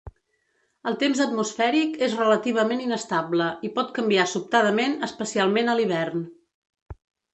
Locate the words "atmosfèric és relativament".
1.25-2.81